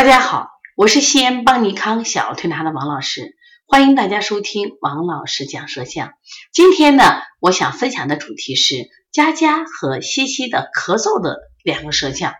[0.00, 3.36] 大家好，我是西安邦尼康小儿推拿的王老师，
[3.66, 6.14] 欢迎大家收听王老师讲舌象。
[6.54, 12.32] 今天呢，我想分享的主题是佳佳和西西的咳嗽的两个舌象。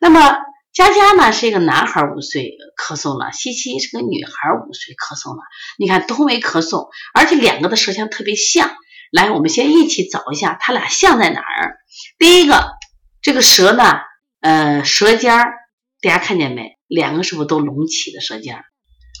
[0.00, 0.38] 那么
[0.72, 4.32] 佳佳呢是一个男孩五岁咳嗽了，西西是个女孩
[4.68, 5.42] 五岁咳嗽了。
[5.78, 8.74] 你看都没咳嗽，而且两个的舌象特别像。
[9.12, 11.76] 来，我们先一起找一下它俩像在哪儿。
[12.18, 12.72] 第一个，
[13.22, 14.00] 这个舌呢，
[14.40, 15.52] 呃，舌尖儿，
[16.02, 16.76] 大家看见没？
[16.88, 18.64] 两个是不是都隆起的舌尖儿？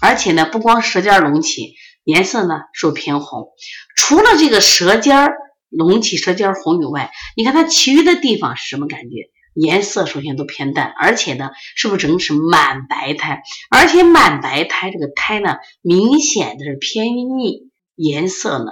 [0.00, 3.48] 而且呢，不光舌尖隆起，颜色呢是偏红。
[3.96, 5.28] 除了这个舌尖
[5.68, 9.30] 隆起、舌尖红以外，你看它其余的地方是什么感觉？
[9.54, 13.42] 颜色首先都偏淡，而且呢，是不是整个是满白苔？
[13.70, 18.70] 而且满白苔这个苔呢，明显的是偏腻，颜色呢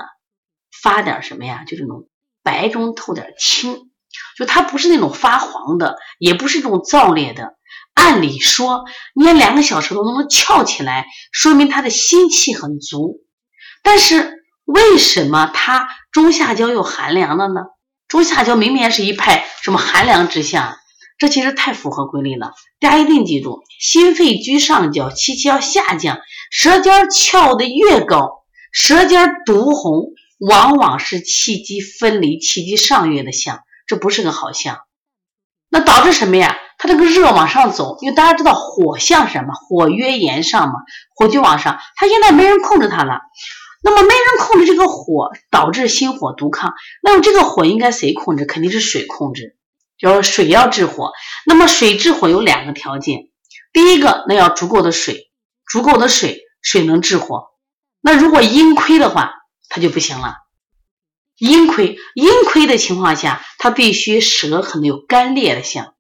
[0.81, 1.65] 发点什么呀？
[1.67, 2.09] 就这种
[2.45, 3.91] 白中透点青，
[4.39, 7.56] 就它不是那种发黄的，也不是这种燥裂的。
[7.97, 13.25] 按理说，你看两个小时头都能翘起来，说明他的心气很足。
[13.83, 17.63] 但是为什么他中下焦又寒凉了呢？
[18.07, 20.77] 中下焦明明是一派什么寒凉之象，
[21.19, 22.53] 这其实太符合规律了。
[22.79, 34.81] 大家一定记住，心肺居上焦，气气要下降，舌尖翘的越高，舌尖独红，往往是气机分离、气机上越的象，这不是个好象。
[35.71, 36.57] 那导致什么呀？
[36.87, 39.53] 这个热往上走，因为大家知道火象什么？
[39.53, 40.75] 火曰炎上嘛，
[41.15, 41.79] 火就往上。
[41.97, 43.21] 它现在没人控制它了，
[43.83, 46.73] 那么没人控制这个火，导致心火独亢。
[47.03, 48.45] 那么这个火应该谁控制？
[48.45, 49.57] 肯定是水控制，
[49.99, 51.13] 就是水要治火。
[51.45, 53.29] 那么水治火有两个条件，
[53.73, 55.31] 第一个，那要足够的水，
[55.67, 57.49] 足够的水，水能治火。
[58.01, 59.33] 那如果阴亏的话，
[59.69, 60.37] 它就不行了。
[61.39, 65.93] 阴亏，阴亏的情况下，它必须舌可能有干裂的象。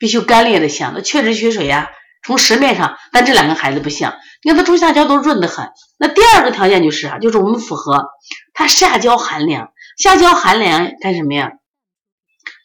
[0.00, 1.90] 必须干裂的像，那确实缺水呀。
[2.22, 5.70] 从舌面上，但这两个孩子不像，你看他中下焦都润得很。
[5.98, 8.10] 那第二个条件就是啊，就是我们符合
[8.52, 11.52] 他下焦寒凉，下焦寒凉干什么呀？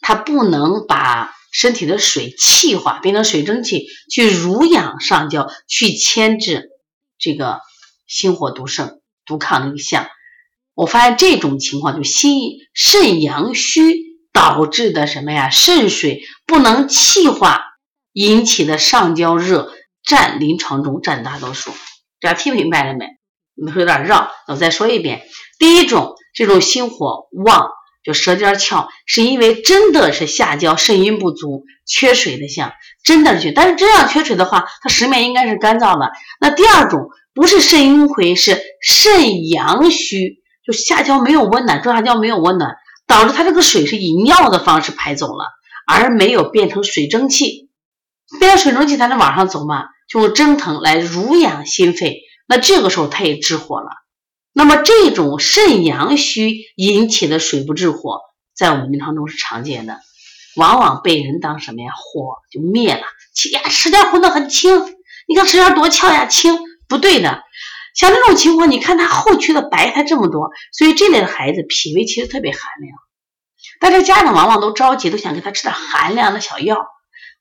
[0.01, 6.69] 他不能把身体的水气化，变成水蒸气去濡养上焦，去牵制
[7.17, 7.61] 这个
[8.07, 10.07] 心火独盛、独亢的一个象。
[10.73, 14.04] 我发现这种情况就心肾阳虚。
[14.35, 15.49] 导致的什么呀？
[15.49, 17.63] 肾水不能气化
[18.11, 19.71] 引起的上焦热
[20.03, 21.71] 占临床中占大多数。
[22.19, 23.05] 大家听明白了没？
[23.55, 25.23] 你们说有点绕，我再说一遍。
[25.57, 27.69] 第一种，这种心火旺，
[28.03, 32.73] 就舌尖翘，是因为真的是下焦肾阴不足，缺水的象，
[33.05, 33.53] 真的是。
[33.53, 36.11] 但是这样缺水的话，它实面应该是干燥的。
[36.41, 42.75] 那第二种，不是肾阴亏，是肾阳虚，就下焦没有温暖，中下焦没有温暖。
[43.07, 45.45] 导致它这个水是以尿的方式排走了，
[45.87, 47.69] 而没有变成水蒸气，
[48.39, 52.21] 变成水蒸气才能往上走嘛，就用蒸腾来濡养心肺。
[52.47, 53.87] 那这个时候它也治火了。
[54.53, 58.21] 那么这种肾阳虚引起的水不制火，
[58.55, 59.99] 在我们临床中是常见的，
[60.55, 61.91] 往往被人当什么呀？
[61.95, 63.01] 火就灭了。
[63.33, 64.95] 气呀，舌尖红的很轻，
[65.27, 67.41] 你看舌尖多翘呀，轻不对的。
[67.95, 72.95] 像这种情况，你看他后区的白苔这么多，所以这类的孩子脾胃其实特别寒凉。
[73.79, 76.77] 但是家长往往都着急，都想给他吃点寒凉的小药。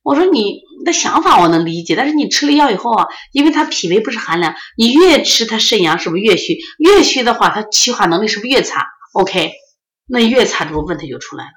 [0.03, 6.59] 我说你的想法我能理解，但是你吃了药以后啊，因为他脾胃不是寒凉，你越吃他肾阳是不是越虚？
[6.79, 9.53] 越虚的话，他气化能力是不是越差？OK，
[10.07, 11.51] 那越差，这个问题就出来了。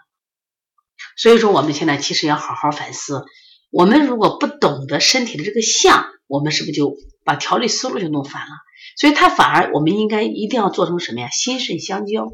[1.17, 3.25] 所以说，我们现在其实要好好反思，
[3.69, 6.95] 我们如果不懂得身体的这个象，我们是不是就
[7.27, 8.47] 把调理思路就弄反了？
[8.95, 11.29] 所以它反而我们应该一定要做成什么呀？
[11.29, 12.29] 心肾相交，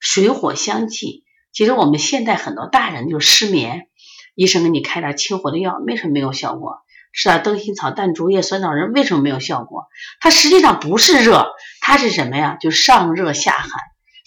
[0.00, 1.24] 水火相济。
[1.52, 3.86] 其实我们现在很多大人就失眠，
[4.34, 6.78] 医生给你开点清火的药，为什么没有效果？
[7.12, 9.86] 吃点灯心草、淡竹叶、酸枣仁，为什么没有效果？
[10.20, 11.46] 它实际上不是热，
[11.80, 12.56] 它是什么呀？
[12.60, 13.70] 就上热下寒。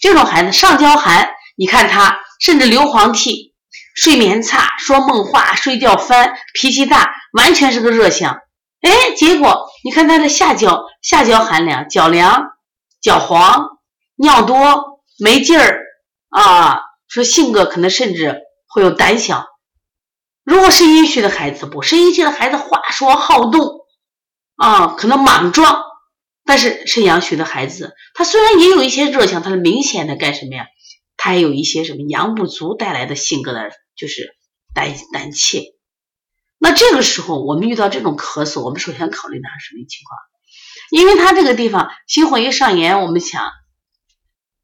[0.00, 3.54] 这种孩子上焦寒，你看他甚至流黄涕、
[3.94, 8.40] 睡眠差、说梦话、睡觉翻、脾气大，完全是个热象。
[8.80, 12.52] 哎，结果你看他的下焦，下焦寒凉，脚凉、
[13.00, 13.78] 脚黄、
[14.14, 15.84] 尿多、没劲儿
[16.28, 19.46] 啊，说性格可能甚至会有胆小。
[20.44, 23.86] 如果肾阴虚的孩子不，肾阴虚的孩子话说好动
[24.56, 25.82] 啊，可能莽撞。
[26.44, 30.66] 但是肾阳虚的孩子，他虽然也有一些热象，他是明显的干什么呀？
[31.16, 34.34] 他也有一些什么阳不足带来的性格的，就是
[34.74, 35.62] 胆胆怯。
[36.64, 40.16] 那这个时候，我们遇到这种咳嗽，我们首先考虑的是什么情况？
[40.92, 43.50] 因为它这个地方心火一上炎，我们想，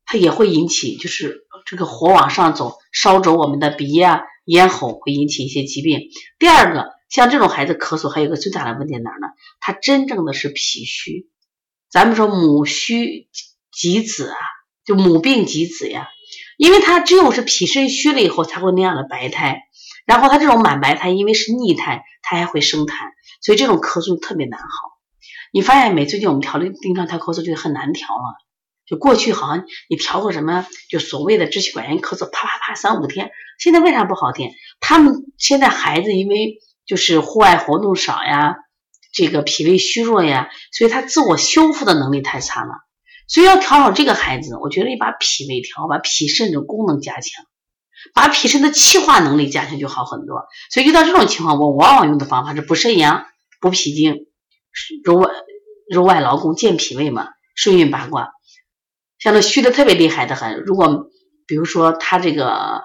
[0.06, 6.02] 它也会引起，就是这个火往上走，烧灼我们的鼻呀、咽喉会引起一些疾病。
[6.38, 9.26] 第二个，像这种孩子咳嗽还有个最大的问题哪儿呢？
[9.58, 11.28] 他真正的是脾虚。
[11.90, 13.28] 咱们说母虚
[13.72, 14.36] 及子啊，
[14.84, 16.06] 就母病及子呀，
[16.58, 19.62] 因为他只有是脾肾虚了以后才会那样的白苔，
[20.08, 22.94] 然后他这种满白苔，因为是逆苔，它还会生痰，
[23.42, 24.66] 所以这种咳嗽特别难好。
[25.52, 26.06] 你发现没？
[26.06, 28.22] 最近我们调理丁香调咳嗽就很难调了。
[28.86, 34.50] 就过去好像你调个什么，就所谓的支气管炎咳嗽，啪啪啪三五天，现在为啥不好听？
[34.80, 38.56] 他们现在孩子因为就是户外活动少呀，
[39.12, 42.70] 这个脾胃虚弱呀，所以他自我修复的能力太差了。
[43.26, 47.44] 所以要调好这个孩子，我觉得你把脾胃调，把脾肾的功能加强，
[48.14, 50.46] 把脾肾的气化能力加强就好很多。
[50.70, 53.26] 所以遇到这种情况，我往往用的方法是补肾阳、
[53.60, 54.26] 补脾经、
[55.04, 55.30] 揉外
[55.90, 58.30] 揉外劳宫、健脾胃嘛，顺运八卦。
[59.18, 61.06] 像那虚的特别厉害的很，如果
[61.46, 62.84] 比如说他这个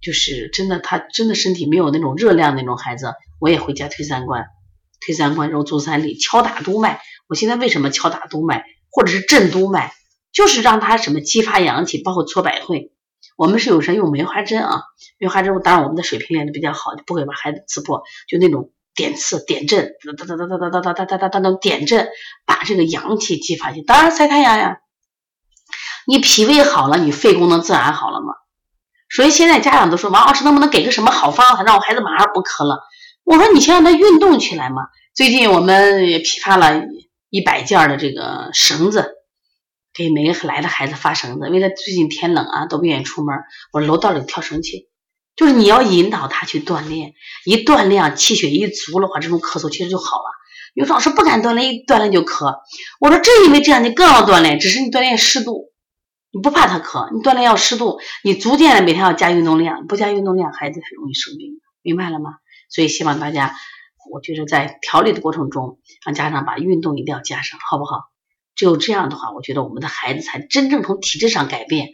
[0.00, 4.46] 就是真的，他真的身体没有那种热量那种孩子，我也会加推三关，
[5.04, 7.00] 推三关揉足三里，敲打督脉。
[7.28, 9.92] 我现在为什么敲打督脉或者是震督脉，
[10.32, 12.92] 就是让他什么激发阳气，包括搓百会。
[13.36, 14.82] 我们是有时用梅花针啊，
[15.18, 22.08] 梅花针当然我们的水平练的比较好，不会把孩子刺破，就那种点刺点阵，哒哒哒哒哒哒哒哒哒哒哒哒点阵，
[22.46, 23.82] 把这个阳气激发起。
[23.82, 24.78] 当然晒太阳呀。
[26.06, 28.34] 你脾胃好了，你肺功能自然好了嘛。
[29.08, 32.80] 所以现在家长都说，王老师能不能给个什么好方法，让我孩子马上不咳了？
[33.24, 34.82] 我说你先让他运动起来嘛。
[35.14, 36.82] 最近我们也批发了
[37.30, 39.12] 一百件的这个绳子，
[39.94, 41.48] 给每个来的孩子发绳子。
[41.48, 43.36] 为了最近天冷啊，都不愿意出门，
[43.72, 44.88] 我楼道里跳绳去。
[45.34, 47.14] 就是你要引导他去锻炼，
[47.46, 50.24] 一锻炼气血一足的话，这种咳嗽其实就好了。
[50.74, 52.54] 有老师不敢锻炼，一锻炼就咳。
[53.00, 55.70] 我说正因为这样，你更要锻炼，只是你锻炼适度。
[56.34, 62.30] 你不怕他咳，你锻炼要适度，你逐渐的每天要加运动量，不加运动量，孩子很容易生病，明白了吗？
[62.70, 63.54] 所以希望大家，
[64.10, 68.11] 我觉得在调理的过程中，让家长把运动一定要加上，好不好？
[68.62, 71.88] 只有这样的话，我觉得我们的孩子才真正从体质上改变。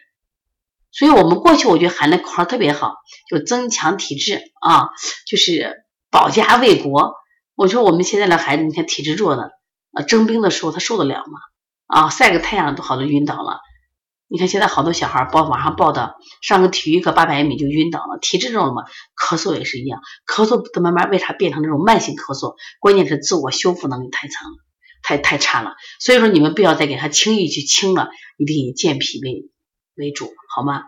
[0.92, 2.92] 所以我们过去我觉得喊的口号特别好，
[3.30, 4.90] 就增强体质啊，
[5.26, 5.78] 就是
[6.10, 7.14] 保家卫国。
[7.54, 9.50] 我说我们现在的孩子，你看体质弱的，
[9.94, 11.38] 呃，征兵的时候他受得了吗？
[11.86, 13.60] 啊，晒个太阳都好多晕倒了。
[14.28, 18.82] 你看现在好多小孩报网上报的，上个体育课八百米就晕倒了，体质这种嘛，
[19.16, 22.56] 咳嗽也是一样，咳嗽的慢慢为啥变成那种慢性咳嗽？
[22.78, 24.56] 关键是自我修复能力太强了，
[25.02, 25.72] 太太差了。
[26.00, 29.50] 所以说你们不要再给他轻易去清了，一定以健脾胃
[29.96, 30.84] 为主，好吗？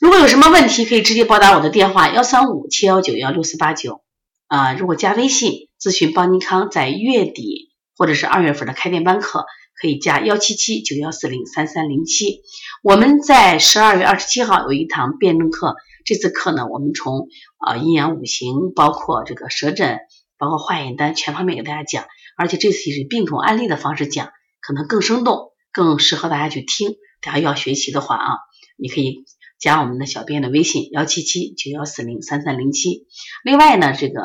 [0.00, 4.02] 如果有什么问题，可以直接拨打我的电话幺三五七幺九幺六四八九
[4.46, 4.74] 啊。
[4.74, 9.46] 如果加微信咨询邦尼康在月底或者是二月份的开店班课。
[9.78, 12.40] 可以加幺七七九幺四零三三零七。
[12.82, 15.76] 我们在十二月二十七号有一堂辩证课，
[16.06, 17.28] 这次课呢，我们从
[17.58, 19.98] 啊阴阳五行，包括这个舌诊，
[20.38, 22.06] 包括化验单，全方面给大家讲。
[22.36, 24.30] 而且这次是病种案例的方式讲，
[24.60, 26.96] 可能更生动，更适合大家去听。
[27.20, 28.38] 大家要学习的话啊，
[28.76, 29.24] 你可以
[29.58, 33.06] 加我们的小编的微信幺七七九幺四零三三零七。
[33.42, 34.22] 另外呢，这个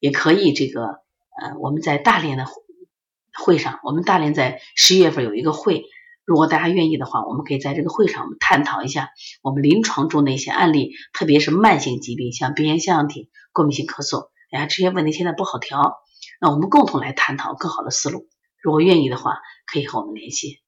[0.00, 0.82] 也可以这个
[1.40, 2.46] 呃，我们在大连的。
[3.34, 5.86] 会上，我们大连在十一月份有一个会，
[6.26, 9.08] 如果大家愿意的话，我们可以在这个会上我们探讨一下
[9.40, 16.01] 我们临床中的一些案例，特别是慢性疾病，像鼻炎、腺样体、过敏性咳嗽，哎呀，这些问题现在不好调，
[16.42, 18.26] 那我们共同来探讨更好的思路。
[18.60, 20.60] 如果愿意的话，可以和我们联系。